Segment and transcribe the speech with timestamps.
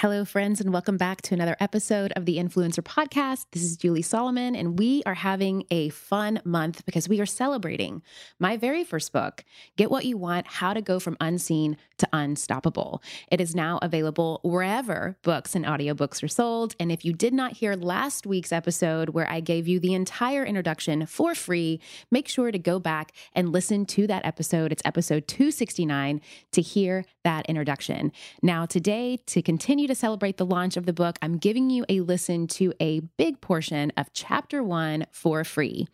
[0.00, 3.46] Hello, friends, and welcome back to another episode of the Influencer Podcast.
[3.52, 8.02] This is Julie Solomon, and we are having a fun month because we are celebrating
[8.38, 9.42] my very first book,
[9.78, 13.02] Get What You Want How to Go From Unseen to Unstoppable.
[13.32, 16.76] It is now available wherever books and audiobooks are sold.
[16.78, 20.44] And if you did not hear last week's episode where I gave you the entire
[20.44, 24.72] introduction for free, make sure to go back and listen to that episode.
[24.72, 26.20] It's episode 269
[26.52, 28.12] to hear that introduction.
[28.42, 32.00] Now, today, to continue to celebrate the launch of the book, I'm giving you a
[32.00, 35.86] listen to a big portion of chapter one for free.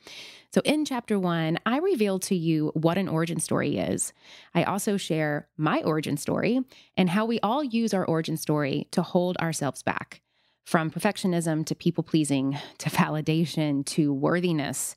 [0.53, 4.13] So, in chapter one, I reveal to you what an origin story is.
[4.55, 6.61] I also share my origin story
[6.97, 10.21] and how we all use our origin story to hold ourselves back
[10.65, 14.97] from perfectionism to people pleasing to validation to worthiness.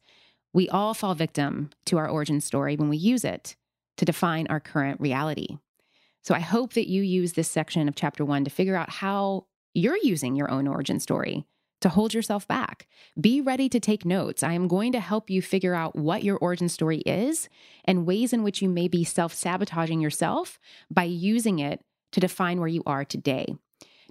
[0.54, 3.56] We all fall victim to our origin story when we use it
[3.98, 5.58] to define our current reality.
[6.26, 9.46] So I hope that you use this section of chapter one to figure out how
[9.76, 11.46] you're using your own origin story
[11.82, 12.88] to hold yourself back.
[13.22, 14.42] Be ready to take notes.
[14.42, 17.48] I am going to help you figure out what your origin story is
[17.84, 20.60] and ways in which you may be self sabotaging yourself
[20.90, 21.82] by using it
[22.14, 23.54] to define where you are today.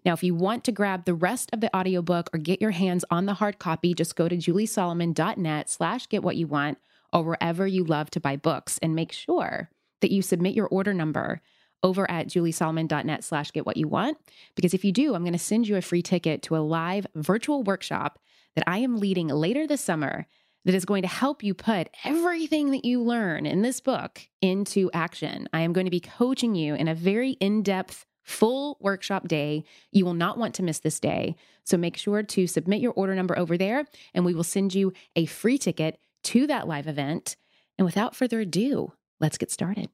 [0.04, 3.04] Now, if you want to grab the rest of the audiobook or get your hands
[3.10, 6.78] on the hard copy, just go to juliesolomon.net slash get what you want
[7.12, 9.68] or wherever you love to buy books and make sure
[10.00, 11.40] that you submit your order number
[11.84, 14.18] over at juliesolomon.net slash get what you want.
[14.56, 17.06] Because if you do, I'm going to send you a free ticket to a live
[17.14, 18.18] virtual workshop
[18.56, 20.26] that I am leading later this summer
[20.64, 24.90] that is going to help you put everything that you learn in this book into
[24.94, 25.46] action.
[25.52, 29.64] I am going to be coaching you in a very in depth, full workshop day.
[29.92, 31.36] You will not want to miss this day.
[31.64, 34.94] So make sure to submit your order number over there, and we will send you
[35.16, 37.36] a free ticket to that live event.
[37.76, 39.90] And without further ado, let's get started.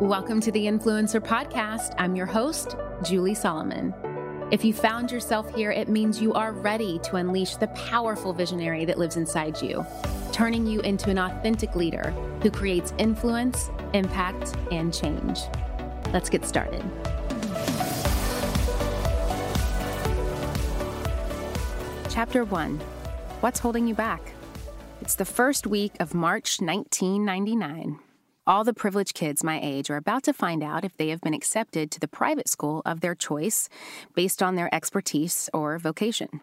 [0.00, 1.92] Welcome to the Influencer Podcast.
[1.98, 3.92] I'm your host, Julie Solomon.
[4.52, 8.84] If you found yourself here, it means you are ready to unleash the powerful visionary
[8.84, 9.84] that lives inside you,
[10.30, 12.12] turning you into an authentic leader
[12.42, 15.40] who creates influence, impact, and change.
[16.12, 16.84] Let's get started.
[22.08, 22.78] Chapter 1
[23.40, 24.32] What's Holding You Back?
[25.00, 27.98] It's the first week of March 1999.
[28.48, 31.34] All the privileged kids my age are about to find out if they have been
[31.34, 33.68] accepted to the private school of their choice
[34.14, 36.40] based on their expertise or vocation.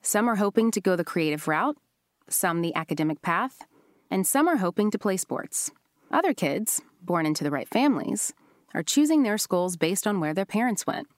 [0.00, 1.76] Some are hoping to go the creative route,
[2.28, 3.66] some the academic path,
[4.12, 5.72] and some are hoping to play sports.
[6.12, 8.32] Other kids, born into the right families,
[8.72, 11.08] are choosing their schools based on where their parents went.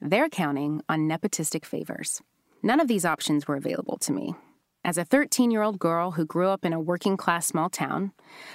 [0.00, 2.22] They're counting on nepotistic favors.
[2.62, 4.36] None of these options were available to me,
[4.84, 8.12] as a 13 year old girl who grew up in a working class small town,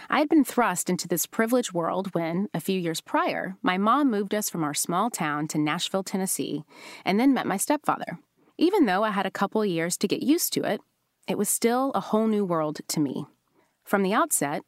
[0.10, 4.12] I had been thrust into this privileged world when, a few years prior, my mom
[4.12, 6.64] moved us from our small town to Nashville, Tennessee,
[7.04, 8.20] and then met my stepfather.
[8.58, 10.82] Even though I had a couple years to get used to it,
[11.28, 13.26] it was still a whole new world to me.
[13.84, 14.62] From the outset,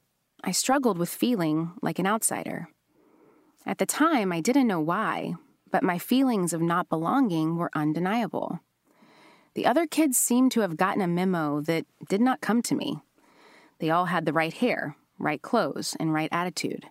[0.44, 2.70] I struggled with feeling like an outsider.
[3.66, 5.36] At the time, I didn't know why,
[5.70, 8.60] but my feelings of not belonging were undeniable.
[9.54, 13.02] The other kids seemed to have gotten a memo that did not come to me.
[13.80, 16.86] They all had the right hair, right clothes, and right attitude.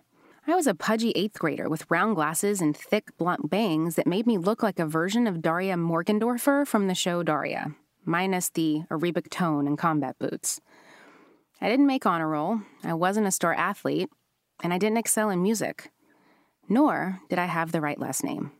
[0.47, 4.27] I was a pudgy eighth grader with round glasses and thick, blunt bangs that made
[4.27, 9.29] me look like a version of Daria Morgendorffer from the show Daria, minus the Arabic
[9.29, 10.59] tone and combat boots.
[11.61, 14.09] I didn't make honor roll, I wasn't a star athlete,
[14.63, 15.91] and I didn't excel in music.
[16.67, 18.51] Nor did I have the right last name.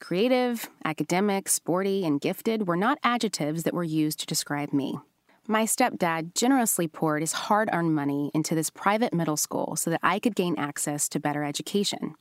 [0.00, 4.98] Creative, academic, sporty, and gifted were not adjectives that were used to describe me.
[5.46, 10.00] My stepdad generously poured his hard earned money into this private middle school so that
[10.02, 12.14] I could gain access to better education.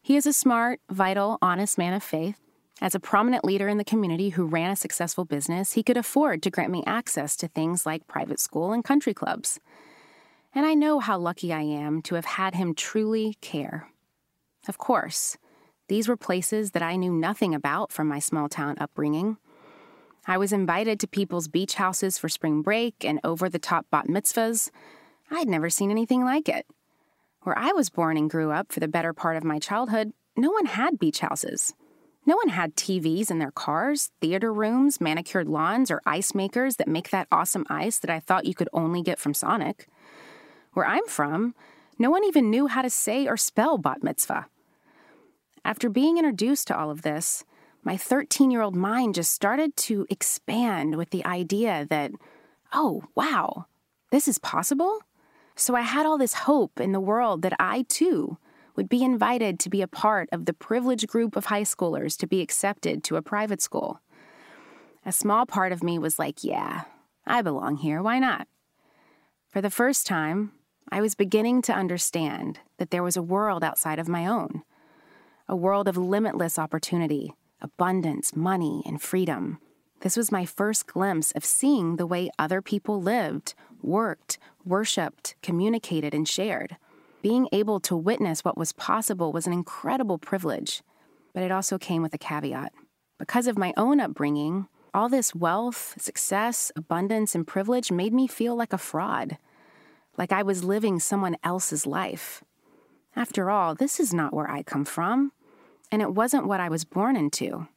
[0.00, 2.38] He is a smart, vital, honest man of faith.
[2.80, 6.42] As a prominent leader in the community who ran a successful business, he could afford
[6.42, 9.60] to grant me access to things like private school and country clubs.
[10.54, 13.88] And I know how lucky I am to have had him truly care.
[14.68, 15.36] Of course,
[15.88, 19.36] these were places that I knew nothing about from my small town upbringing.
[20.26, 24.06] I was invited to people's beach houses for spring break and over the top bat
[24.08, 24.70] mitzvahs.
[25.30, 26.66] I'd never seen anything like it.
[27.42, 30.50] Where I was born and grew up for the better part of my childhood, no
[30.50, 31.74] one had beach houses.
[32.26, 36.88] No one had TVs in their cars, theater rooms, manicured lawns, or ice makers that
[36.88, 39.86] make that awesome ice that I thought you could only get from Sonic.
[40.72, 41.54] Where I'm from,
[41.98, 44.46] no one even knew how to say or spell bat mitzvah.
[45.64, 47.44] After being introduced to all of this,
[47.82, 52.12] my 13 year old mind just started to expand with the idea that,
[52.72, 53.66] oh, wow,
[54.10, 55.00] this is possible?
[55.56, 58.38] So I had all this hope in the world that I too
[58.76, 62.26] would be invited to be a part of the privileged group of high schoolers to
[62.26, 64.00] be accepted to a private school.
[65.06, 66.82] A small part of me was like, yeah,
[67.26, 68.48] I belong here, why not?
[69.48, 70.52] For the first time,
[70.90, 74.62] I was beginning to understand that there was a world outside of my own,
[75.46, 79.58] a world of limitless opportunity, abundance, money, and freedom.
[80.00, 86.14] This was my first glimpse of seeing the way other people lived, worked, worshiped, communicated,
[86.14, 86.76] and shared.
[87.20, 90.82] Being able to witness what was possible was an incredible privilege,
[91.34, 92.72] but it also came with a caveat.
[93.18, 98.56] Because of my own upbringing, all this wealth, success, abundance, and privilege made me feel
[98.56, 99.36] like a fraud,
[100.16, 102.42] like I was living someone else's life.
[103.16, 105.32] After all, this is not where I come from,
[105.94, 107.68] and it wasn't what I was born into.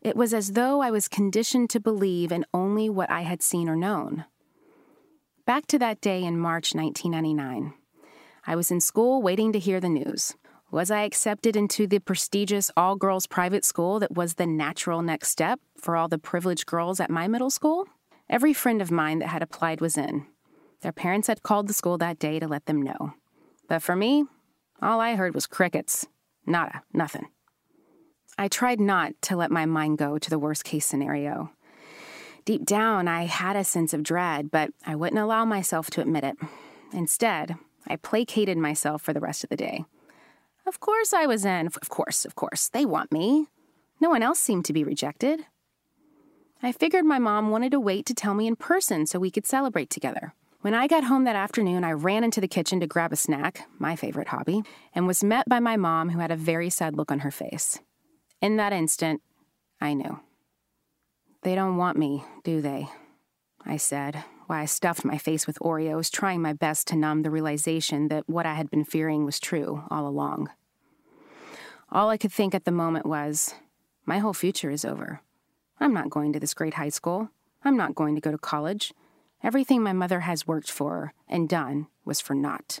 [0.00, 3.68] It was as though I was conditioned to believe in only what I had seen
[3.68, 4.24] or known.
[5.44, 7.74] Back to that day in March 1999.
[8.46, 10.36] I was in school waiting to hear the news.
[10.70, 15.30] Was I accepted into the prestigious all girls private school that was the natural next
[15.30, 17.88] step for all the privileged girls at my middle school?
[18.30, 20.24] Every friend of mine that had applied was in.
[20.82, 23.14] Their parents had called the school that day to let them know.
[23.68, 24.24] But for me,
[24.80, 26.06] all I heard was crickets.
[26.46, 27.28] Nada, nothing.
[28.38, 31.52] I tried not to let my mind go to the worst case scenario.
[32.44, 36.24] Deep down, I had a sense of dread, but I wouldn't allow myself to admit
[36.24, 36.36] it.
[36.92, 37.56] Instead,
[37.86, 39.84] I placated myself for the rest of the day.
[40.66, 41.66] Of course I was in.
[41.66, 42.68] Of course, of course.
[42.68, 43.46] They want me.
[44.00, 45.46] No one else seemed to be rejected.
[46.62, 49.46] I figured my mom wanted to wait to tell me in person so we could
[49.46, 50.34] celebrate together.
[50.62, 53.66] When I got home that afternoon, I ran into the kitchen to grab a snack,
[53.80, 54.62] my favorite hobby,
[54.94, 57.80] and was met by my mom, who had a very sad look on her face.
[58.40, 59.22] In that instant,
[59.80, 60.20] I knew.
[61.42, 62.88] They don't want me, do they?
[63.66, 67.30] I said, while I stuffed my face with Oreos, trying my best to numb the
[67.30, 70.48] realization that what I had been fearing was true all along.
[71.90, 73.52] All I could think at the moment was,
[74.06, 75.22] my whole future is over.
[75.80, 77.30] I'm not going to this great high school.
[77.64, 78.92] I'm not going to go to college.
[79.42, 82.78] Everything my mother has worked for and done was for naught.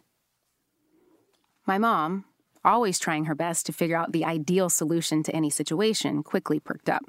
[1.66, 2.24] My mom,
[2.64, 6.88] always trying her best to figure out the ideal solution to any situation, quickly perked
[6.88, 7.02] up.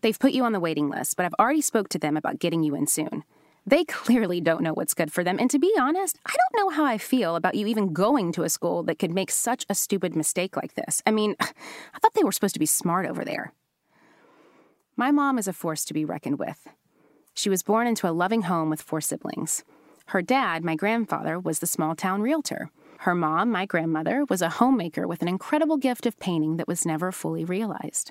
[0.00, 2.62] They've put you on the waiting list, but I've already spoke to them about getting
[2.62, 3.24] you in soon.
[3.66, 5.38] They clearly don't know what's good for them.
[5.40, 8.44] And to be honest, I don't know how I feel about you even going to
[8.44, 11.02] a school that could make such a stupid mistake like this.
[11.04, 13.52] I mean, I thought they were supposed to be smart over there.
[14.96, 16.68] My mom is a force to be reckoned with.
[17.38, 19.62] She was born into a loving home with four siblings.
[20.06, 22.72] Her dad, my grandfather, was the small town realtor.
[23.06, 26.84] Her mom, my grandmother, was a homemaker with an incredible gift of painting that was
[26.84, 28.10] never fully realized.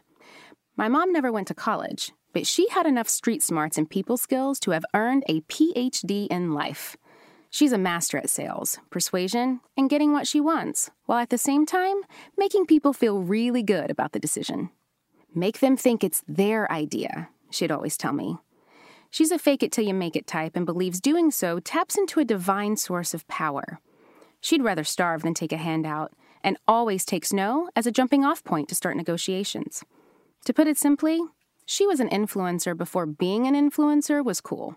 [0.77, 4.61] My mom never went to college, but she had enough street smarts and people skills
[4.61, 6.95] to have earned a PhD in life.
[7.49, 11.65] She's a master at sales, persuasion, and getting what she wants, while at the same
[11.65, 11.97] time
[12.37, 14.69] making people feel really good about the decision.
[15.35, 18.37] Make them think it's their idea, she'd always tell me.
[19.17, 22.19] She's a fake it till you make it type and believes doing so taps into
[22.19, 23.79] a divine source of power.
[24.41, 28.43] She'd rather starve than take a handout, and always takes no as a jumping off
[28.43, 29.83] point to start negotiations.
[30.45, 31.19] To put it simply,
[31.65, 34.75] she was an influencer before being an influencer was cool.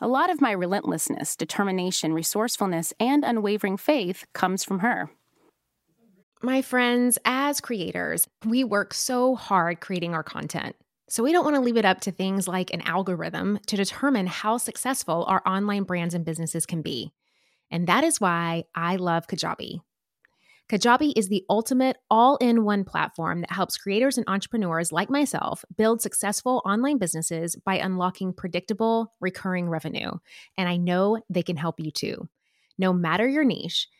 [0.00, 5.08] A lot of my relentlessness, determination, resourcefulness, and unwavering faith comes from her.
[6.42, 10.74] My friends, as creators, we work so hard creating our content.
[11.10, 14.28] So we don't want to leave it up to things like an algorithm to determine
[14.28, 17.12] how successful our online brands and businesses can be.
[17.68, 19.80] And that is why I love Kajabi.
[20.68, 25.64] Kajabi is the ultimate all in one platform that helps creators and entrepreneurs like myself
[25.76, 30.12] build successful online businesses by unlocking predictable, recurring revenue.
[30.56, 32.28] And I know they can help you too.
[32.78, 33.88] No matter your niche,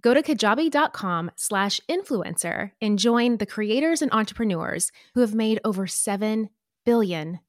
[0.00, 5.86] Go to kajabi.com slash influencer and join the creators and entrepreneurs who have made over
[5.86, 6.48] $7
[6.84, 7.40] billion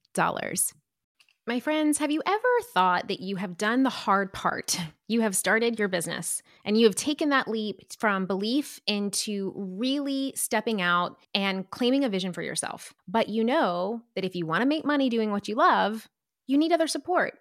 [1.48, 4.78] My friends, have you ever thought that you have done the hard part?
[5.08, 10.32] You have started your business and you have taken that leap from belief into really
[10.38, 12.94] stepping out and claiming a vision for yourself.
[13.10, 16.08] But you know that if you want to make money doing what you love,
[16.48, 17.41] you need other support.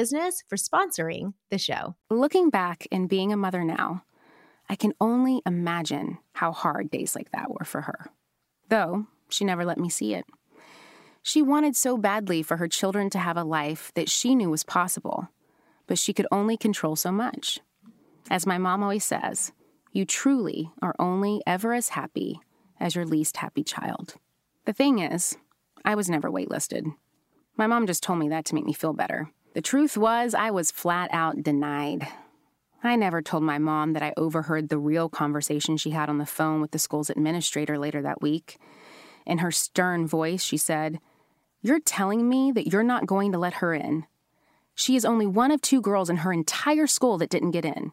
[0.00, 1.94] Business for sponsoring the show.
[2.08, 4.04] Looking back and being a mother now,
[4.66, 8.10] I can only imagine how hard days like that were for her.
[8.70, 10.24] Though she never let me see it.
[11.22, 14.64] She wanted so badly for her children to have a life that she knew was
[14.64, 15.28] possible,
[15.86, 17.58] but she could only control so much.
[18.30, 19.52] As my mom always says,
[19.92, 22.40] you truly are only ever as happy
[22.80, 24.14] as your least happy child.
[24.64, 25.36] The thing is,
[25.84, 26.86] I was never waitlisted.
[27.58, 29.30] My mom just told me that to make me feel better.
[29.52, 32.06] The truth was, I was flat out denied.
[32.84, 36.26] I never told my mom that I overheard the real conversation she had on the
[36.26, 38.58] phone with the school's administrator later that week.
[39.26, 41.00] In her stern voice, she said,
[41.62, 44.06] You're telling me that you're not going to let her in.
[44.76, 47.92] She is only one of two girls in her entire school that didn't get in.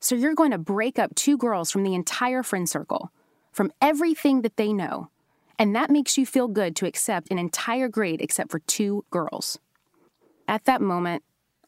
[0.00, 3.12] So you're going to break up two girls from the entire friend circle,
[3.52, 5.10] from everything that they know.
[5.58, 9.58] And that makes you feel good to accept an entire grade except for two girls.
[10.50, 11.22] At that moment,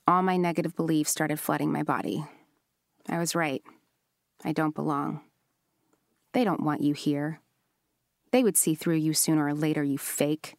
[0.09, 2.25] all my negative beliefs started flooding my body.
[3.09, 3.62] I was right.
[4.45, 5.21] I don't belong.
[6.33, 7.39] They don't want you here.
[8.33, 10.57] They would see through you sooner or later, you fake.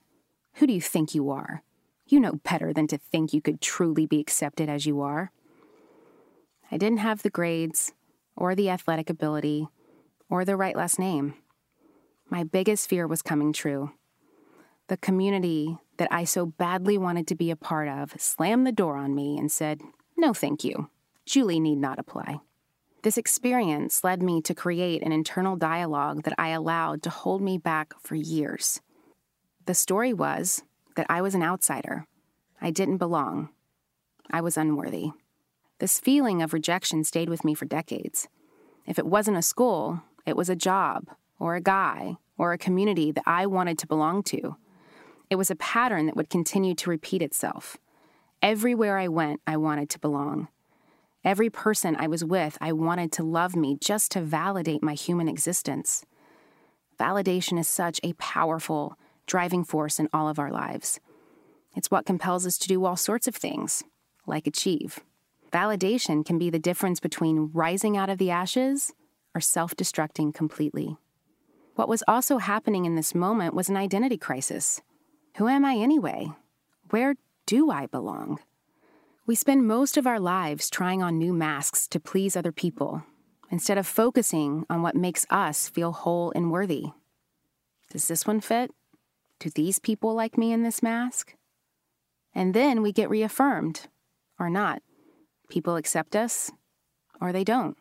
[0.53, 1.63] Who do you think you are?
[2.07, 5.33] You know better than to think you could truly be accepted as you are.
[6.71, 7.91] I didn't have the grades,
[8.37, 9.67] or the athletic ability,
[10.29, 11.33] or the right last name.
[12.29, 13.91] My biggest fear was coming true.
[14.87, 18.97] The community that I so badly wanted to be a part of slammed the door
[18.97, 19.81] on me and said,
[20.17, 20.89] No, thank you.
[21.25, 22.39] Julie need not apply.
[23.03, 27.57] This experience led me to create an internal dialogue that I allowed to hold me
[27.57, 28.81] back for years.
[29.65, 30.63] The story was
[30.95, 32.07] that I was an outsider.
[32.61, 33.49] I didn't belong.
[34.31, 35.11] I was unworthy.
[35.79, 38.27] This feeling of rejection stayed with me for decades.
[38.85, 41.07] If it wasn't a school, it was a job,
[41.39, 44.55] or a guy, or a community that I wanted to belong to.
[45.29, 47.77] It was a pattern that would continue to repeat itself.
[48.41, 50.47] Everywhere I went, I wanted to belong.
[51.23, 55.29] Every person I was with, I wanted to love me just to validate my human
[55.29, 56.05] existence.
[56.99, 60.99] Validation is such a powerful driving force in all of our lives.
[61.75, 63.83] It's what compels us to do all sorts of things,
[64.27, 64.99] like achieve.
[65.51, 68.91] Validation can be the difference between rising out of the ashes
[69.33, 70.97] or self destructing completely.
[71.75, 74.81] What was also happening in this moment was an identity crisis.
[75.37, 76.31] Who am I anyway?
[76.91, 77.15] Where
[77.47, 78.37] do I belong?
[79.25, 83.03] We spend most of our lives trying on new masks to please other people
[83.49, 86.85] instead of focusing on what makes us feel whole and worthy.
[87.89, 88.71] Does this one fit?
[89.39, 91.33] Do these people like me in this mask?
[92.35, 93.87] And then we get reaffirmed,
[94.39, 94.83] or not.
[95.49, 96.51] People accept us,
[97.19, 97.77] or they don't.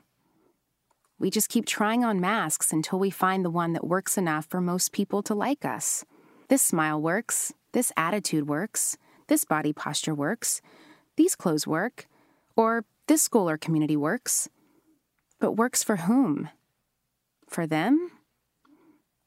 [1.19, 4.61] We just keep trying on masks until we find the one that works enough for
[4.61, 6.05] most people to like us.
[6.49, 7.53] This smile works.
[7.73, 8.97] This attitude works.
[9.29, 10.61] This body posture works.
[11.17, 12.09] These clothes work.
[12.57, 14.49] Or this school or community works.
[15.39, 16.51] But works for whom?
[17.49, 18.11] For them?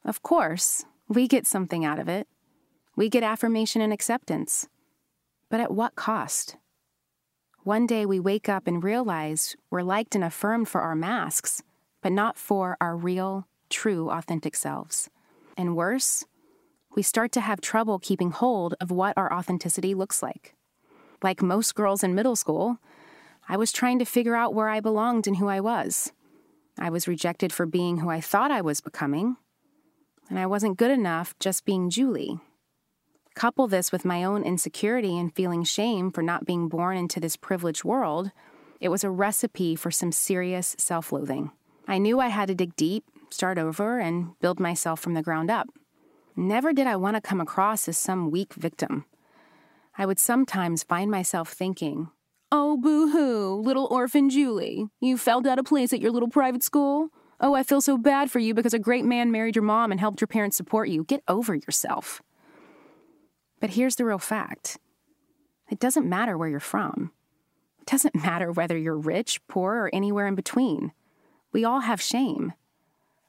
[0.04, 2.28] Of course, we get something out of it.
[2.94, 4.68] We get affirmation and acceptance.
[5.50, 6.56] But at what cost?
[7.64, 11.62] One day we wake up and realize we're liked and affirmed for our masks,
[12.00, 15.10] but not for our real, true, authentic selves.
[15.56, 16.24] And worse,
[16.96, 20.54] we start to have trouble keeping hold of what our authenticity looks like.
[21.22, 22.78] Like most girls in middle school,
[23.48, 26.10] I was trying to figure out where I belonged and who I was.
[26.78, 29.36] I was rejected for being who I thought I was becoming,
[30.28, 32.40] and I wasn't good enough just being Julie.
[33.34, 37.36] Couple this with my own insecurity and feeling shame for not being born into this
[37.36, 38.32] privileged world,
[38.78, 41.50] It was a recipe for some serious self loathing.
[41.88, 45.50] I knew I had to dig deep, start over, and build myself from the ground
[45.50, 45.68] up.
[46.38, 49.06] Never did I want to come across as some weak victim.
[49.96, 52.10] I would sometimes find myself thinking,
[52.52, 54.86] Oh, boo hoo, little orphan Julie.
[55.00, 57.08] You felt out of place at your little private school?
[57.40, 59.98] Oh, I feel so bad for you because a great man married your mom and
[59.98, 61.04] helped your parents support you.
[61.04, 62.22] Get over yourself.
[63.58, 64.78] But here's the real fact
[65.70, 67.12] it doesn't matter where you're from.
[67.80, 70.92] It doesn't matter whether you're rich, poor, or anywhere in between.
[71.52, 72.52] We all have shame.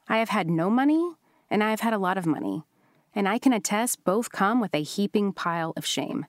[0.08, 1.12] I have had no money,
[1.50, 2.64] and I have had a lot of money,
[3.18, 6.26] and I can attest both come with a heaping pile of shame.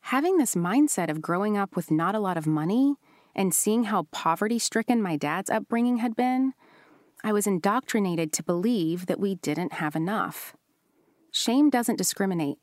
[0.00, 2.94] Having this mindset of growing up with not a lot of money
[3.34, 6.54] and seeing how poverty stricken my dad's upbringing had been,
[7.22, 10.56] I was indoctrinated to believe that we didn't have enough.
[11.32, 12.56] Shame doesn't discriminate.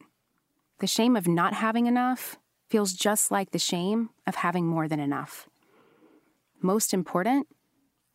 [0.80, 5.00] The shame of not having enough feels just like the shame of having more than
[5.00, 5.48] enough.
[6.60, 7.46] Most important,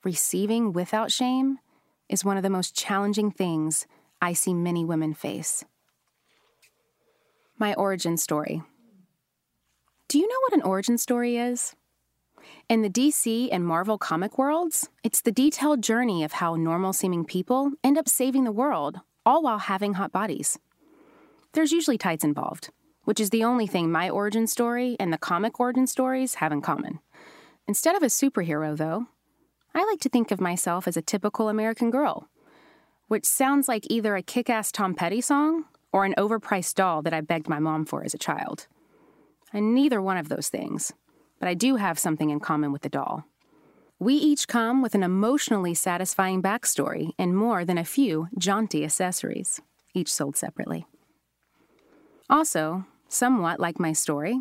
[0.02, 1.60] receiving without shame
[2.08, 3.86] is one of the most challenging things
[4.22, 5.64] I see many women face.
[7.58, 8.62] My origin story.
[10.06, 11.74] Do you know what an origin story is?
[12.68, 17.24] In the DC and Marvel comic worlds, it's the detailed journey of how normal seeming
[17.24, 20.56] people end up saving the world, all while having hot bodies.
[21.52, 22.70] There's usually tights involved,
[23.02, 26.62] which is the only thing my origin story and the comic origin stories have in
[26.62, 27.00] common.
[27.66, 29.06] Instead of a superhero, though,
[29.74, 32.28] I like to think of myself as a typical American girl,
[33.12, 37.12] which sounds like either a kick ass Tom Petty song or an overpriced doll that
[37.12, 38.68] I begged my mom for as a child.
[39.52, 40.94] And neither one of those things,
[41.38, 43.26] but I do have something in common with the doll.
[43.98, 49.60] We each come with an emotionally satisfying backstory and more than a few jaunty accessories,
[49.92, 50.86] each sold separately.
[52.30, 54.40] Also, somewhat like my story,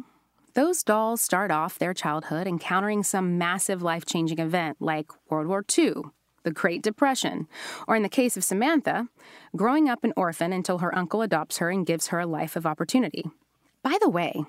[0.54, 5.66] those dolls start off their childhood encountering some massive life changing event like World War
[5.78, 6.04] II,
[6.44, 7.48] the Great Depression,
[7.88, 9.08] or in the case of Samantha,
[9.56, 12.66] growing up an orphan until her uncle adopts her and gives her a life of
[12.66, 13.30] opportunity.
[13.84, 14.46] By the way,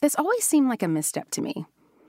[0.00, 1.66] this always seemed like a misstep to me.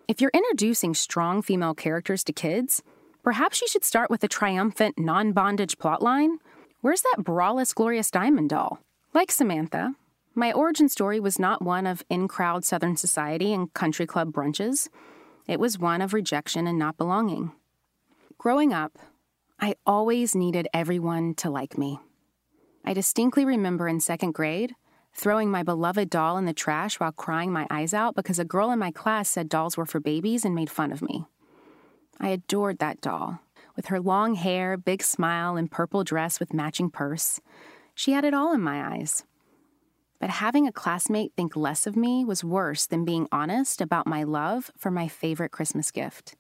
[0.08, 2.84] If you're introducing strong female characters to kids,
[3.24, 6.38] perhaps you should start with a triumphant non bondage plotline.
[6.82, 8.80] Where's that braless Gloria Steinem doll?
[9.14, 9.96] Like Samantha,
[10.36, 14.88] my origin story was not one of in crowd Southern society and country club brunches.
[15.48, 17.52] It was one of rejection and not belonging.
[18.38, 19.00] Growing up,
[19.60, 22.00] I always needed everyone to like me.
[22.86, 24.76] I distinctly remember in second grade
[25.16, 28.70] throwing my beloved doll in the trash while crying my eyes out because a girl
[28.70, 31.26] in my class said dolls were for babies and made fun of me.
[32.20, 33.40] I adored that doll.
[33.76, 37.42] With her long hair, big smile, and purple dress with matching purse,
[37.96, 39.24] she had it all in my eyes.
[40.20, 44.24] But having a classmate think less of me was worse than being honest about my
[44.24, 46.36] love for my favorite Christmas gift.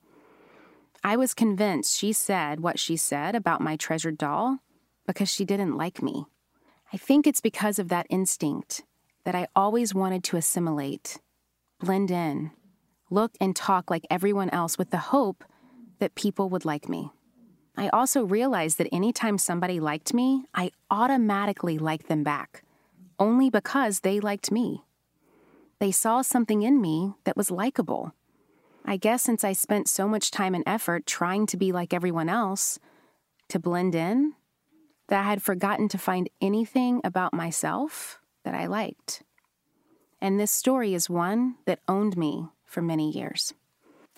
[1.03, 4.59] I was convinced she said what she said about my treasured doll
[5.05, 6.25] because she didn't like me.
[6.93, 8.83] I think it's because of that instinct
[9.23, 11.19] that I always wanted to assimilate,
[11.79, 12.51] blend in,
[13.09, 15.43] look and talk like everyone else with the hope
[15.99, 17.11] that people would like me.
[17.75, 22.63] I also realized that anytime somebody liked me, I automatically liked them back
[23.19, 24.83] only because they liked me.
[25.79, 28.13] They saw something in me that was likable.
[28.89, 32.29] I guess since I spent so much time and effort trying to be like everyone
[32.29, 32.79] else,
[33.49, 34.33] to blend in,
[35.09, 39.23] that I had forgotten to find anything about myself that I liked.
[40.21, 43.53] And this story is one that owned me for many years.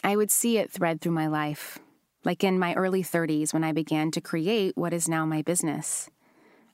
[0.04, 1.80] I would see it thread through my life,
[2.24, 6.12] like in my early 30s when I began to create what is now my business.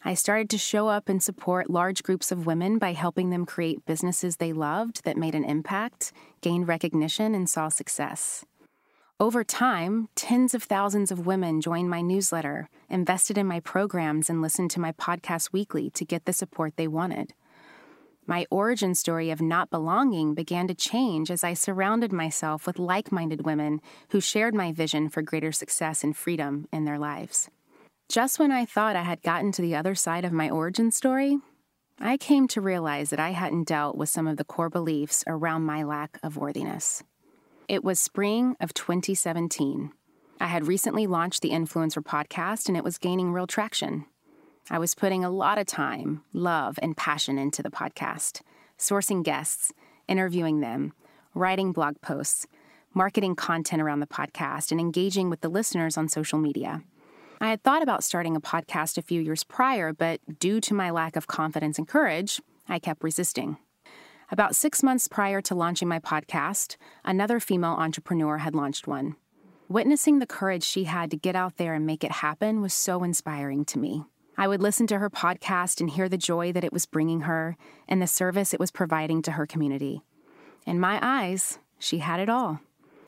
[0.08, 3.88] I started to show up and support large groups of women by helping them create
[3.88, 8.46] businesses they loved that made an impact, gained recognition, and saw success.
[9.20, 14.44] Over time, tens of thousands of women joined my newsletter, invested in my programs, and
[14.44, 17.34] listened to my podcast weekly to get the support they wanted.
[18.28, 23.12] My origin story of not belonging began to change as I surrounded myself with like
[23.12, 27.50] minded women who shared my vision for greater success and freedom in their lives.
[28.08, 31.40] Just when I thought I had gotten to the other side of my origin story,
[32.00, 35.64] I came to realize that I hadn't dealt with some of the core beliefs around
[35.64, 37.04] my lack of worthiness.
[37.68, 39.92] It was spring of 2017.
[40.40, 44.06] I had recently launched the Influencer podcast and it was gaining real traction.
[44.70, 48.42] I was putting a lot of time, love, and passion into the podcast,
[48.78, 49.74] sourcing guests,
[50.08, 50.94] interviewing them,
[51.34, 52.46] writing blog posts,
[52.94, 56.84] marketing content around the podcast, and engaging with the listeners on social media.
[57.42, 60.90] I had thought about starting a podcast a few years prior, but due to my
[60.90, 63.58] lack of confidence and courage, I kept resisting.
[64.32, 69.16] About six months prior to launching my podcast, another female entrepreneur had launched one.
[69.68, 73.04] Witnessing the courage she had to get out there and make it happen was so
[73.04, 74.06] inspiring to me.
[74.38, 77.58] I would listen to her podcast and hear the joy that it was bringing her
[77.88, 80.02] and the service it was providing to her community.
[80.66, 82.60] In my eyes, she had it all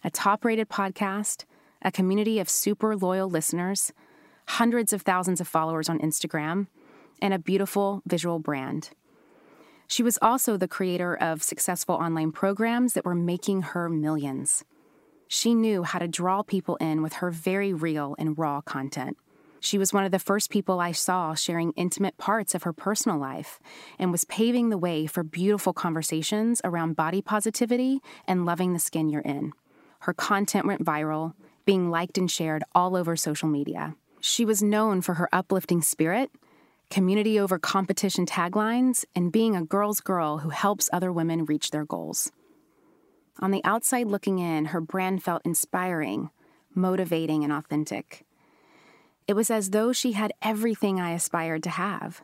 [0.03, 1.45] a top rated podcast,
[1.81, 3.91] a community of super loyal listeners,
[4.47, 6.67] hundreds of thousands of followers on Instagram,
[7.21, 8.91] and a beautiful visual brand.
[9.87, 14.63] She was also the creator of successful online programs that were making her millions.
[15.27, 19.17] She knew how to draw people in with her very real and raw content.
[19.59, 23.17] She was one of the first people I saw sharing intimate parts of her personal
[23.17, 23.59] life
[23.97, 29.09] and was paving the way for beautiful conversations around body positivity and loving the skin
[29.09, 29.53] you're in.
[30.01, 31.33] Her content went viral,
[31.65, 33.95] being liked and shared all over social media.
[34.19, 36.31] She was known for her uplifting spirit,
[36.89, 41.85] community over competition taglines, and being a girl's girl who helps other women reach their
[41.85, 42.31] goals.
[43.39, 46.31] On the outside looking in, her brand felt inspiring,
[46.73, 48.25] motivating, and authentic.
[49.27, 52.23] It was as though she had everything I aspired to have.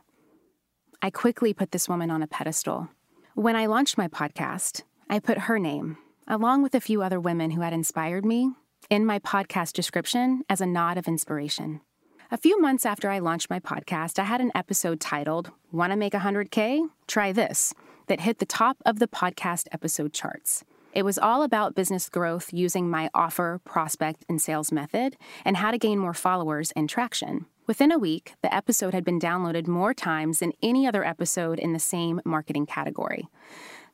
[1.02, 2.88] I quickly put this woman on a pedestal.
[3.34, 7.50] When I launched my podcast, I put her name, along with a few other women
[7.50, 8.52] who had inspired me,
[8.90, 11.80] in my podcast description as a nod of inspiration.
[12.30, 15.96] A few months after I launched my podcast, I had an episode titled, Want to
[15.96, 16.88] Make 100K?
[17.06, 17.74] Try This,
[18.08, 20.64] that hit the top of the podcast episode charts.
[20.92, 25.70] It was all about business growth using my offer, prospect, and sales method and how
[25.70, 27.46] to gain more followers and traction.
[27.66, 31.72] Within a week, the episode had been downloaded more times than any other episode in
[31.72, 33.26] the same marketing category.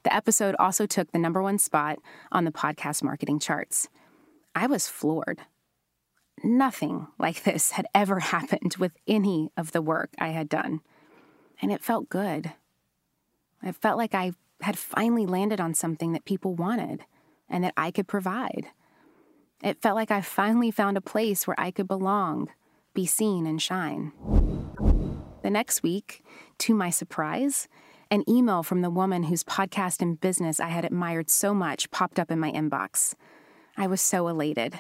[0.03, 1.99] The episode also took the number one spot
[2.33, 3.89] on the podcast marketing charts.
[4.61, 5.41] I was floored.
[6.45, 10.81] Nothing like this had ever happened with any of the work I had done.
[11.63, 12.53] And it felt good.
[13.63, 17.07] It felt like I had finally landed on something that people wanted
[17.49, 18.67] and that I could provide.
[19.63, 22.51] It felt like I finally found a place where I could belong,
[22.93, 24.13] be seen, and shine.
[25.43, 26.23] The next week,
[26.59, 27.67] to my surprise,
[28.11, 32.19] an email from the woman whose podcast and business I had admired so much popped
[32.19, 33.15] up in my inbox.
[33.81, 34.79] I was so elated.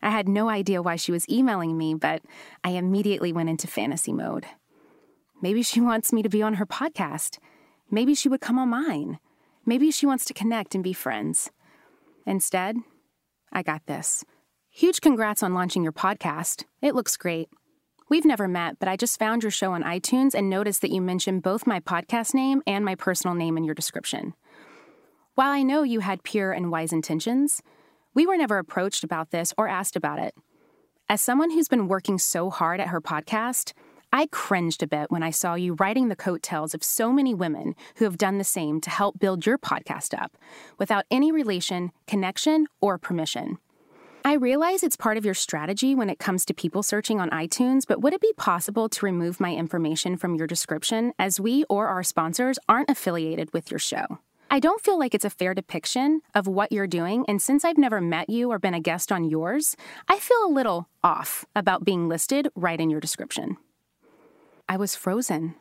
[0.00, 2.22] I had no idea why she was emailing me, but
[2.64, 4.46] I immediately went into fantasy mode.
[5.42, 7.36] Maybe she wants me to be on her podcast.
[7.90, 9.18] Maybe she would come on mine.
[9.66, 11.50] Maybe she wants to connect and be friends.
[12.24, 12.78] Instead,
[13.52, 14.24] I got this.
[14.70, 16.64] Huge congrats on launching your podcast.
[16.80, 17.50] It looks great.
[18.08, 21.02] We've never met, but I just found your show on iTunes and noticed that you
[21.02, 24.32] mentioned both my podcast name and my personal name in your description.
[25.34, 27.62] While I know you had pure and wise intentions,
[28.18, 30.34] we were never approached about this or asked about it.
[31.08, 33.74] As someone who's been working so hard at her podcast,
[34.12, 37.76] I cringed a bit when I saw you riding the coattails of so many women
[37.94, 40.36] who have done the same to help build your podcast up
[40.78, 43.58] without any relation, connection, or permission.
[44.24, 47.82] I realize it's part of your strategy when it comes to people searching on iTunes,
[47.86, 51.86] but would it be possible to remove my information from your description as we or
[51.86, 54.18] our sponsors aren't affiliated with your show?
[54.50, 57.76] I don't feel like it's a fair depiction of what you're doing, and since I've
[57.76, 59.76] never met you or been a guest on yours,
[60.08, 63.58] I feel a little off about being listed right in your description.
[64.66, 65.54] I was frozen.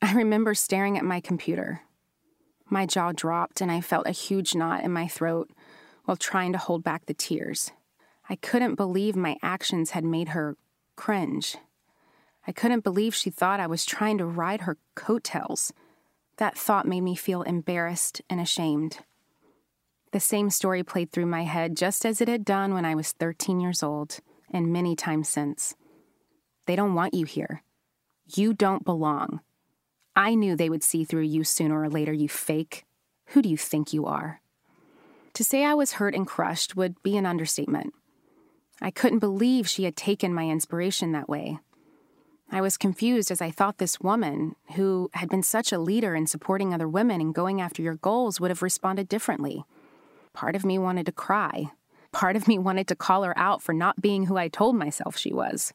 [0.00, 1.82] I remember staring at my computer.
[2.70, 5.50] My jaw dropped and I felt a huge knot in my throat
[6.06, 7.70] while trying to hold back the tears.
[8.30, 10.56] I couldn't believe my actions had made her
[10.96, 11.56] cringe.
[12.46, 15.72] I couldn't believe she thought I was trying to ride her coattails.
[16.38, 18.98] That thought made me feel embarrassed and ashamed.
[20.12, 23.12] The same story played through my head just as it had done when I was
[23.12, 24.20] 13 years old
[24.50, 25.74] and many times since.
[26.66, 27.62] They don't want you here.
[28.34, 29.40] You don't belong.
[30.14, 32.84] I knew they would see through you sooner or later, you fake.
[33.26, 34.40] Who do you think you are?
[35.34, 37.92] To say I was hurt and crushed would be an understatement.
[38.80, 41.58] I couldn't believe she had taken my inspiration that way.
[42.50, 46.26] I was confused as I thought this woman, who had been such a leader in
[46.26, 49.64] supporting other women and going after your goals, would have responded differently.
[50.32, 51.72] Part of me wanted to cry.
[52.12, 55.16] Part of me wanted to call her out for not being who I told myself
[55.16, 55.72] she was.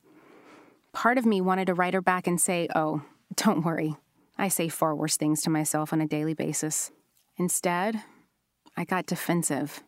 [0.93, 3.01] Part of me wanted to write her back and say, Oh,
[3.35, 3.95] don't worry.
[4.37, 6.91] I say far worse things to myself on a daily basis.
[7.37, 8.01] Instead,
[8.75, 9.83] I got defensive.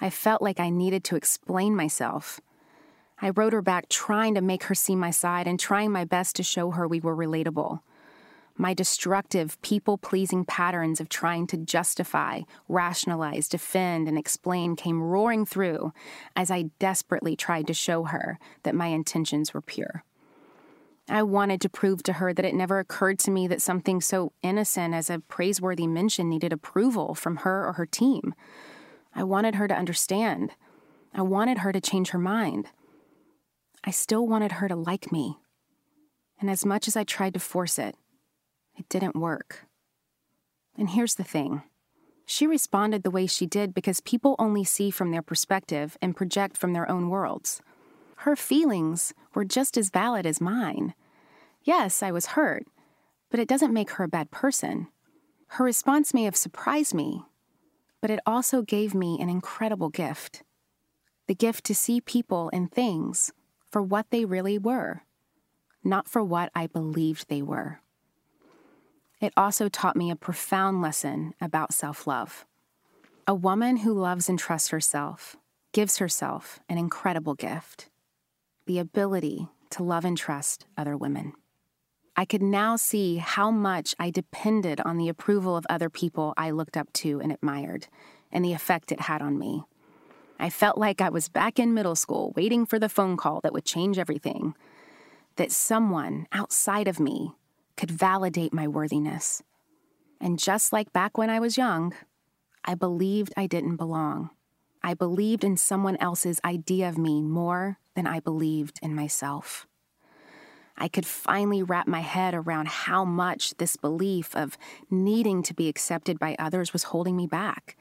[0.00, 2.40] I felt like I needed to explain myself.
[3.20, 6.36] I wrote her back, trying to make her see my side and trying my best
[6.36, 7.80] to show her we were relatable.
[8.58, 15.44] My destructive, people pleasing patterns of trying to justify, rationalize, defend, and explain came roaring
[15.44, 15.92] through
[16.34, 20.04] as I desperately tried to show her that my intentions were pure.
[21.08, 24.32] I wanted to prove to her that it never occurred to me that something so
[24.42, 28.34] innocent as a praiseworthy mention needed approval from her or her team.
[29.14, 30.52] I wanted her to understand.
[31.14, 32.68] I wanted her to change her mind.
[33.86, 35.38] I still wanted her to like me.
[36.40, 37.94] And as much as I tried to force it,
[38.74, 39.66] it didn't work.
[40.76, 41.62] And here's the thing
[42.26, 46.56] she responded the way she did because people only see from their perspective and project
[46.56, 47.62] from their own worlds.
[48.16, 50.94] Her feelings were just as valid as mine.
[51.62, 52.66] Yes, I was hurt,
[53.30, 54.88] but it doesn't make her a bad person.
[55.48, 57.22] Her response may have surprised me,
[58.00, 60.42] but it also gave me an incredible gift
[61.28, 63.32] the gift to see people and things
[63.76, 65.02] for what they really were,
[65.84, 67.82] not for what I believed they were.
[69.20, 72.46] It also taught me a profound lesson about self love.
[73.26, 75.36] A woman who loves and trusts herself
[75.72, 77.90] gives herself an incredible gift
[78.64, 81.34] the ability to love and trust other women.
[82.16, 86.50] I could now see how much I depended on the approval of other people I
[86.50, 87.88] looked up to and admired,
[88.32, 89.64] and the effect it had on me.
[90.38, 93.52] I felt like I was back in middle school, waiting for the phone call that
[93.52, 94.54] would change everything,
[95.36, 97.32] that someone outside of me
[97.76, 99.42] could validate my worthiness.
[100.20, 101.94] And just like back when I was young,
[102.64, 104.30] I believed I didn't belong.
[104.82, 109.66] I believed in someone else's idea of me more than I believed in myself.
[110.76, 114.58] I could finally wrap my head around how much this belief of
[114.90, 117.76] needing to be accepted by others was holding me back,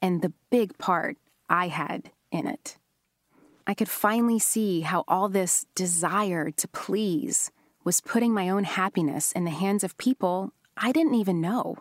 [0.00, 1.16] and the big part
[1.48, 2.78] I had in it.
[3.66, 7.50] I could finally see how all this desire to please
[7.84, 11.78] was putting my own happiness in the hands of people I didn't even know.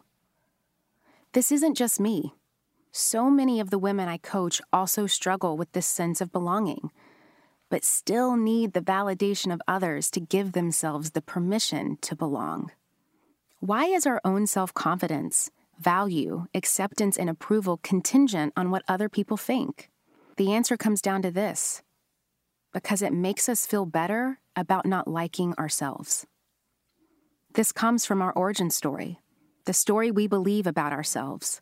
[1.34, 2.34] This isn't just me.
[2.91, 6.91] So many of the women I coach also struggle with this sense of belonging,
[7.69, 12.71] but still need the validation of others to give themselves the permission to belong.
[13.60, 19.38] Why is our own self confidence, value, acceptance, and approval contingent on what other people
[19.38, 19.89] think?
[20.38, 21.81] The answer comes down to this
[22.73, 26.27] because it makes us feel better about not liking ourselves.
[27.53, 29.21] This comes from our origin story,
[29.63, 31.61] the story we believe about ourselves.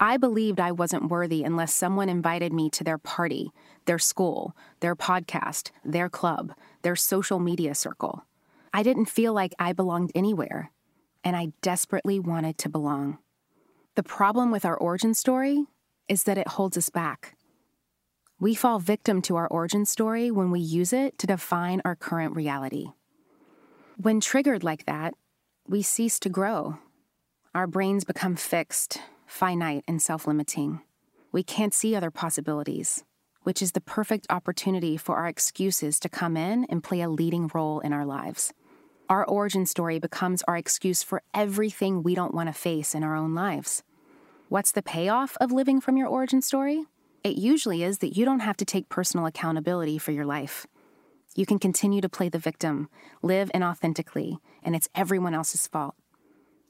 [0.00, 3.52] I believed I wasn't worthy unless someone invited me to their party,
[3.84, 8.24] their school, their podcast, their club, their social media circle.
[8.72, 10.72] I didn't feel like I belonged anywhere,
[11.22, 13.18] and I desperately wanted to belong.
[13.98, 15.66] The problem with our origin story
[16.06, 17.34] is that it holds us back.
[18.38, 22.36] We fall victim to our origin story when we use it to define our current
[22.36, 22.92] reality.
[23.96, 25.14] When triggered like that,
[25.66, 26.78] we cease to grow.
[27.56, 30.80] Our brains become fixed, finite, and self limiting.
[31.32, 33.02] We can't see other possibilities,
[33.42, 37.50] which is the perfect opportunity for our excuses to come in and play a leading
[37.52, 38.52] role in our lives.
[39.08, 43.16] Our origin story becomes our excuse for everything we don't want to face in our
[43.16, 43.82] own lives.
[44.50, 46.86] What's the payoff of living from your origin story?
[47.22, 50.66] It usually is that you don't have to take personal accountability for your life.
[51.36, 52.88] You can continue to play the victim,
[53.20, 55.96] live inauthentically, and it's everyone else's fault.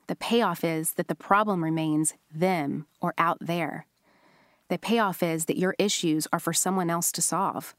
[0.08, 3.86] The payoff is that the problem remains them or out there.
[4.70, 7.76] The payoff is that your issues are for someone else to solve.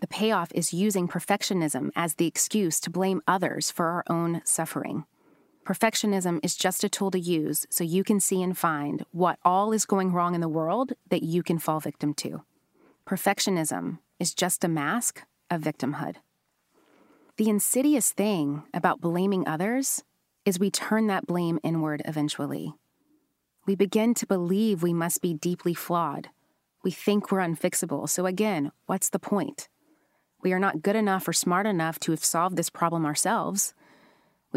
[0.00, 5.04] The payoff is using perfectionism as the excuse to blame others for our own suffering.
[5.66, 9.72] Perfectionism is just a tool to use so you can see and find what all
[9.72, 12.42] is going wrong in the world that you can fall victim to.
[13.04, 16.16] Perfectionism is just a mask of victimhood.
[17.36, 20.04] The insidious thing about blaming others
[20.44, 22.72] is we turn that blame inward eventually.
[23.66, 26.28] We begin to believe we must be deeply flawed.
[26.84, 29.68] We think we're unfixable, so again, what's the point?
[30.42, 33.74] We are not good enough or smart enough to have solved this problem ourselves.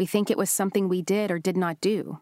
[0.00, 2.20] We think it was something we did or did not do.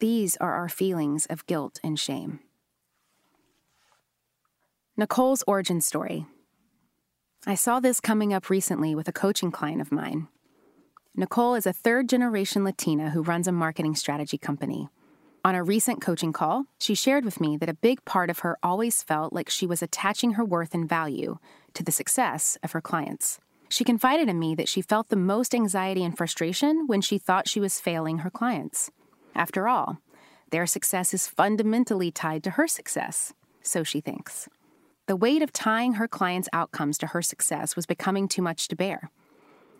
[0.00, 2.40] These are our feelings of guilt and shame.
[4.96, 6.26] Nicole's origin story.
[7.46, 10.26] I saw this coming up recently with a coaching client of mine.
[11.14, 14.88] Nicole is a third generation Latina who runs a marketing strategy company.
[15.44, 18.58] On a recent coaching call, she shared with me that a big part of her
[18.64, 21.38] always felt like she was attaching her worth and value
[21.74, 23.38] to the success of her clients.
[23.68, 27.48] She confided in me that she felt the most anxiety and frustration when she thought
[27.48, 28.90] she was failing her clients.
[29.34, 29.98] After all,
[30.50, 34.48] their success is fundamentally tied to her success, so she thinks.
[35.06, 38.76] The weight of tying her clients' outcomes to her success was becoming too much to
[38.76, 39.10] bear.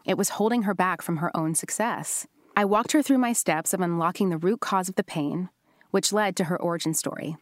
[0.05, 2.27] It was holding her back from her own success.
[2.57, 5.49] I walked her through my steps of unlocking the root cause of the pain,
[5.93, 7.37] which led to her origin story.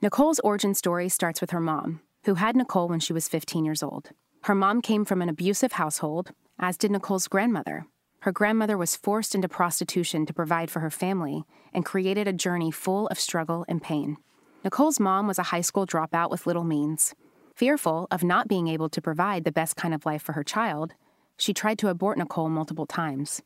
[0.00, 3.82] Nicole's origin story starts with her mom, who had Nicole when she was 15 years
[3.82, 4.10] old.
[4.48, 7.84] Her mom came from an abusive household, as did Nicole's grandmother.
[8.20, 12.70] Her grandmother was forced into prostitution to provide for her family and created a journey
[12.70, 14.16] full of struggle and pain.
[14.64, 17.14] Nicole's mom was a high school dropout with little means.
[17.56, 20.94] Fearful of not being able to provide the best kind of life for her child,
[21.36, 23.42] she tried to abort Nicole multiple times.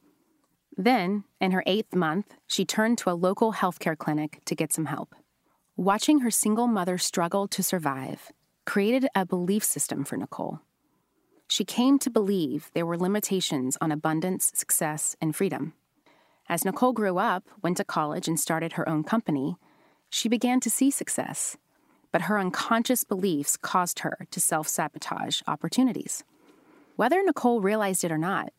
[0.77, 4.87] Then, in her eighth month, she turned to a local healthcare clinic to get some
[4.87, 5.17] help.
[5.77, 8.31] Watching her single mother struggle to survive
[8.65, 10.61] created a belief system for Nicole.
[11.49, 15.75] She came to believe there were limitations on abundance, success, and freedom.
[16.49, 19.57] As Nicole grew up, went to college, and started her own company,
[20.11, 21.57] she began to see success.
[22.11, 26.25] But her unconscious beliefs caused her to self sabotage opportunities.
[26.97, 28.53] Whether Nicole realized it or not,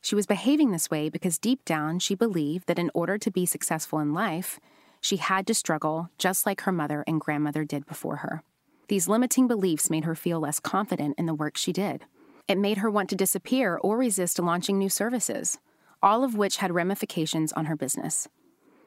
[0.00, 3.46] she was behaving this way because deep down she believed that in order to be
[3.46, 4.60] successful in life,
[5.00, 8.42] she had to struggle just like her mother and grandmother did before her.
[8.88, 12.04] These limiting beliefs made her feel less confident in the work she did.
[12.46, 15.58] It made her want to disappear or resist launching new services,
[16.02, 18.28] all of which had ramifications on her business.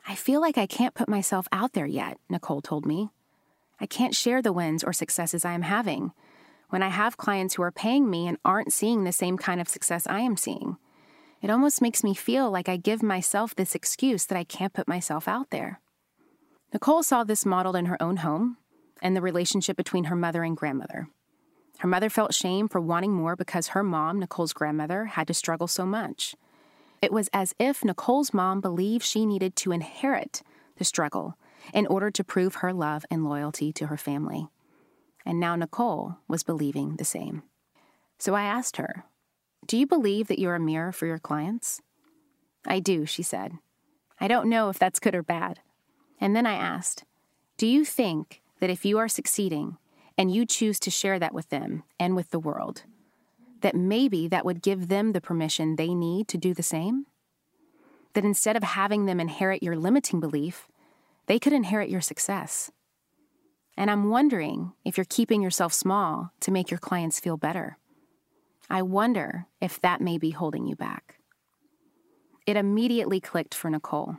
[0.07, 3.09] I feel like I can't put myself out there yet, Nicole told me.
[3.79, 6.11] I can't share the wins or successes I am having
[6.69, 9.69] when I have clients who are paying me and aren't seeing the same kind of
[9.69, 10.77] success I am seeing.
[11.41, 14.87] It almost makes me feel like I give myself this excuse that I can't put
[14.87, 15.79] myself out there.
[16.73, 18.57] Nicole saw this modeled in her own home
[19.01, 21.09] and the relationship between her mother and grandmother.
[21.79, 25.67] Her mother felt shame for wanting more because her mom, Nicole's grandmother, had to struggle
[25.67, 26.35] so much.
[27.01, 30.41] It was as if Nicole's mom believed she needed to inherit
[30.77, 31.37] the struggle
[31.73, 34.47] in order to prove her love and loyalty to her family.
[35.25, 37.43] And now Nicole was believing the same.
[38.17, 39.03] So I asked her,
[39.67, 41.81] Do you believe that you're a mirror for your clients?
[42.65, 43.53] I do, she said.
[44.19, 45.59] I don't know if that's good or bad.
[46.19, 47.03] And then I asked,
[47.57, 49.77] Do you think that if you are succeeding
[50.17, 52.83] and you choose to share that with them and with the world,
[53.61, 57.05] that maybe that would give them the permission they need to do the same?
[58.13, 60.67] That instead of having them inherit your limiting belief,
[61.27, 62.71] they could inherit your success.
[63.77, 67.77] And I'm wondering if you're keeping yourself small to make your clients feel better.
[68.69, 71.19] I wonder if that may be holding you back.
[72.47, 74.17] It immediately clicked for Nicole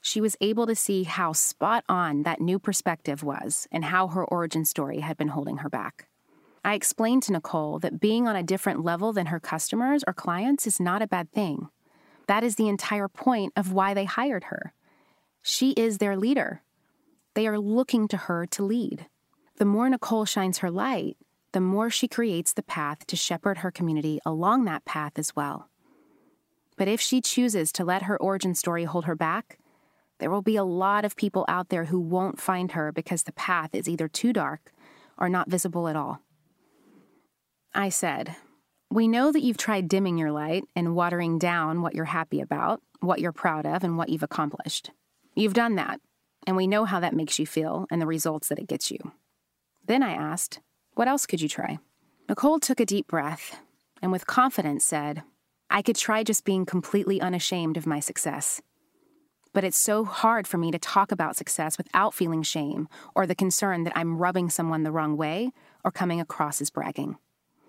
[0.00, 4.24] she was able to see how spot on that new perspective was and how her
[4.24, 6.08] origin story had been holding her back.
[6.64, 10.66] I explained to Nicole that being on a different level than her customers or clients
[10.66, 11.68] is not a bad thing.
[12.26, 14.72] That is the entire point of why they hired her.
[15.42, 16.62] She is their leader.
[17.34, 19.06] They are looking to her to lead.
[19.56, 21.16] The more Nicole shines her light,
[21.52, 25.68] the more she creates the path to shepherd her community along that path as well.
[26.76, 29.58] But if she chooses to let her origin story hold her back,
[30.20, 33.32] there will be a lot of people out there who won't find her because the
[33.32, 34.72] path is either too dark
[35.18, 36.20] or not visible at all.
[37.74, 38.36] I said,
[38.90, 42.80] We know that you've tried dimming your light and watering down what you're happy about,
[43.00, 44.90] what you're proud of, and what you've accomplished.
[45.34, 46.00] You've done that,
[46.46, 49.12] and we know how that makes you feel and the results that it gets you.
[49.86, 50.60] Then I asked,
[50.94, 51.78] What else could you try?
[52.28, 53.60] Nicole took a deep breath
[54.02, 55.22] and with confidence said,
[55.68, 58.60] I could try just being completely unashamed of my success.
[59.52, 63.34] But it's so hard for me to talk about success without feeling shame or the
[63.34, 65.52] concern that I'm rubbing someone the wrong way
[65.84, 67.16] or coming across as bragging.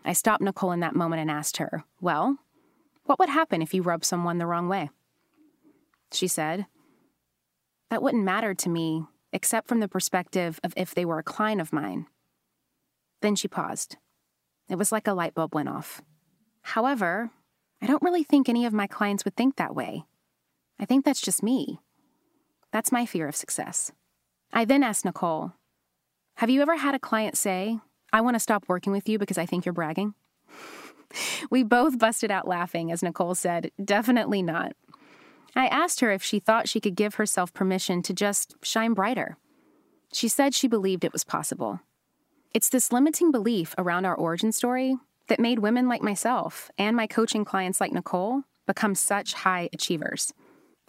[0.05, 2.37] I stopped Nicole in that moment and asked her, Well,
[3.05, 4.89] what would happen if you rub someone the wrong way?
[6.11, 6.65] She said,
[7.89, 11.61] That wouldn't matter to me, except from the perspective of if they were a client
[11.61, 12.05] of mine.
[13.21, 13.97] Then she paused.
[14.69, 16.01] It was like a light bulb went off.
[16.61, 17.31] However,
[17.81, 20.05] I don't really think any of my clients would think that way.
[20.81, 21.79] I think that's just me.
[22.71, 23.91] That's my fear of success.
[24.51, 25.53] I then asked Nicole,
[26.37, 27.79] Have you ever had a client say,
[28.11, 30.15] I want to stop working with you because I think you're bragging?
[31.51, 34.73] we both busted out laughing as Nicole said, Definitely not.
[35.55, 39.37] I asked her if she thought she could give herself permission to just shine brighter.
[40.11, 41.81] She said she believed it was possible.
[42.53, 47.05] It's this limiting belief around our origin story that made women like myself and my
[47.05, 50.33] coaching clients like Nicole become such high achievers.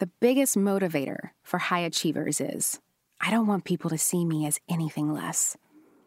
[0.03, 2.81] The biggest motivator for high achievers is
[3.21, 5.57] I don't want people to see me as anything less.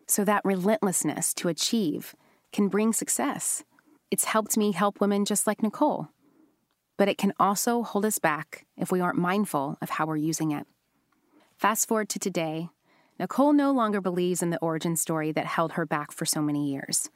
[0.05, 2.13] So that relentlessness to achieve
[2.51, 3.63] can bring success.
[4.11, 6.09] It's helped me help women just like Nicole.
[6.97, 10.51] But it can also hold us back if we aren't mindful of how we're using
[10.51, 10.67] it.
[11.55, 12.67] Fast forward to today,
[13.17, 16.69] Nicole no longer believes in the origin story that held her back for so many
[16.69, 17.09] years.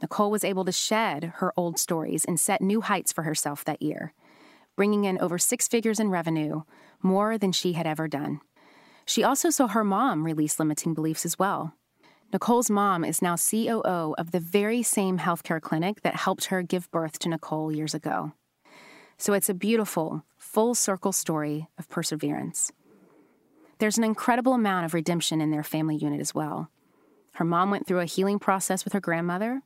[0.00, 3.82] Nicole was able to shed her old stories and set new heights for herself that
[3.82, 4.12] year
[4.80, 6.62] bringing in over six figures in revenue,
[7.02, 8.40] more than she had ever done.
[9.04, 11.74] She also saw her mom release limiting beliefs as well.
[12.32, 16.90] Nicole's mom is now COO of the very same healthcare clinic that helped her give
[16.90, 18.32] birth to Nicole years ago.
[19.18, 22.72] So it's a beautiful, full circle story of perseverance.
[23.80, 26.70] There's an incredible amount of redemption in their family unit as well.
[27.34, 29.60] Her mom went through a healing process with her grandmother,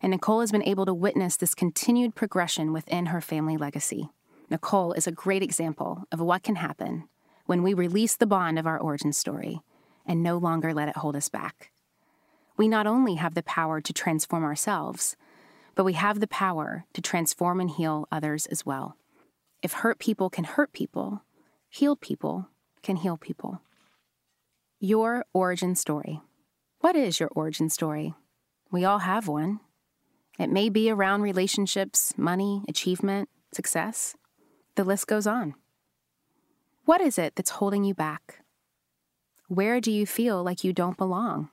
[0.00, 4.10] and Nicole has been able to witness this continued progression within her family legacy.
[4.50, 7.08] Nicole is a great example of what can happen
[7.46, 9.60] when we release the bond of our origin story
[10.04, 11.70] and no longer let it hold us back.
[12.56, 15.16] We not only have the power to transform ourselves,
[15.76, 18.96] but we have the power to transform and heal others as well.
[19.62, 21.22] If hurt people can hurt people,
[21.68, 22.48] healed people
[22.82, 23.62] can heal people.
[24.80, 26.20] Your origin story.
[26.80, 28.14] What is your origin story?
[28.72, 29.60] We all have one.
[30.38, 34.16] It may be around relationships, money, achievement, success.
[34.76, 35.54] The list goes on.
[36.84, 38.40] What is it that's holding you back?
[39.48, 41.50] Where do you feel like you don't belong?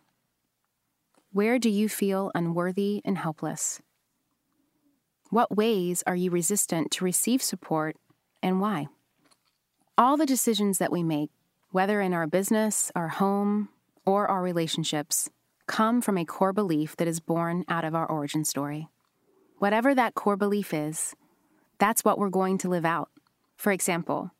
[1.32, 3.82] Where do you feel unworthy and helpless?
[5.30, 7.98] What ways are you resistant to receive support
[8.42, 8.88] and why?
[9.98, 11.32] All the decisions that we make,
[11.72, 13.70] whether in our business, our home,
[14.06, 15.30] or our relationships,
[15.68, 18.88] come from a core belief that is born out of our origin story.
[19.60, 21.14] Whatever that core belief is,
[21.78, 23.10] that's what we're going to live out.
[23.56, 24.32] For example,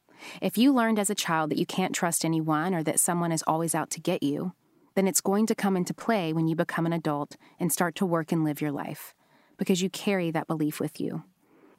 [0.42, 3.44] if you learned as a child that you can't trust anyone or that someone is
[3.46, 4.54] always out to get you,
[4.96, 8.06] then it's going to come into play when you become an adult and start to
[8.06, 9.14] work and live your life
[9.58, 11.24] because you carry that belief with you.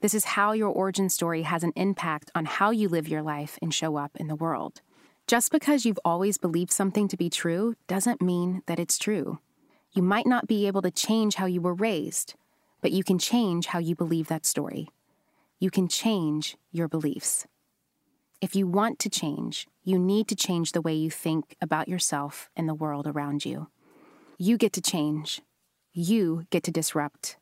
[0.01, 3.59] This is how your origin story has an impact on how you live your life
[3.61, 4.81] and show up in the world.
[5.27, 9.41] Just because you've always believed something to be true doesn't mean that it's true.
[9.93, 12.35] You might not be able to change how you were raised,
[12.81, 14.89] but you can change how you believe that story.
[15.61, 17.47] You can change your beliefs.
[18.41, 22.49] If you want to change, you need to change the way you think about yourself
[22.55, 23.67] and the world around you.
[24.39, 25.41] You get to change.
[25.93, 27.39] You get to disrupt.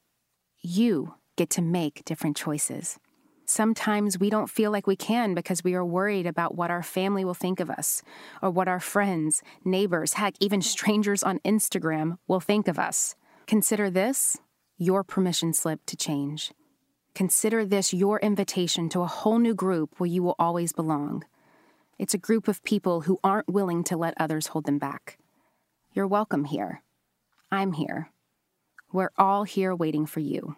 [0.62, 2.98] You get to make different choices.
[3.44, 7.24] Sometimes we don't feel like we can because we are worried about what our family
[7.24, 8.02] will think of us,
[8.40, 13.14] or what our friends, neighbors, heck, even strangers on Instagram will think of us.
[13.46, 14.38] Consider this
[14.78, 16.52] your permission slip to change.
[17.16, 21.24] Consider this your invitation to a whole new group where you will always belong.
[21.98, 25.16] It's a group of people who aren't willing to let others hold them back.
[25.94, 26.82] You're welcome here.
[27.50, 28.10] I'm here.
[28.92, 30.56] We're all here waiting for you.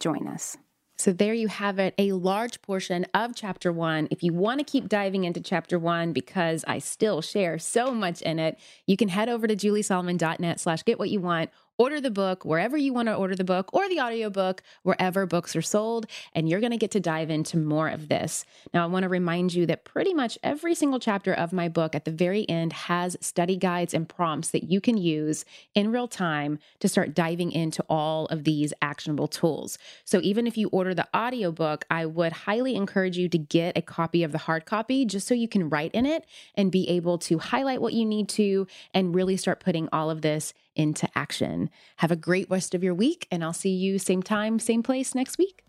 [0.00, 0.56] Join us.
[0.96, 4.08] So, there you have it, a large portion of chapter one.
[4.10, 8.20] If you want to keep diving into chapter one, because I still share so much
[8.22, 12.10] in it, you can head over to juliesolomon.net slash get what you want order the
[12.10, 16.06] book wherever you want to order the book or the audiobook wherever books are sold
[16.34, 18.44] and you're going to get to dive into more of this.
[18.74, 21.94] Now i want to remind you that pretty much every single chapter of my book
[21.94, 25.44] at the very end has study guides and prompts that you can use
[25.74, 29.78] in real time to start diving into all of these actionable tools.
[30.04, 33.82] So even if you order the audiobook i would highly encourage you to get a
[33.82, 37.18] copy of the hard copy just so you can write in it and be able
[37.18, 41.70] to highlight what you need to and really start putting all of this into action.
[41.96, 45.14] Have a great rest of your week, and I'll see you same time, same place
[45.14, 45.64] next week.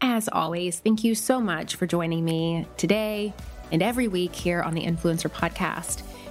[0.00, 3.32] As always, thank you so much for joining me today
[3.72, 6.02] and every week here on the Influencer Podcast.